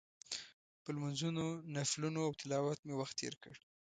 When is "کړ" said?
3.43-3.55